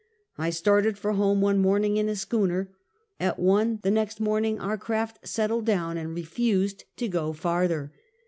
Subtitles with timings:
[0.35, 2.71] I started for home one morning in a schooner.
[3.19, 7.91] A.t one the next morning our craft settled down and refused to go farther.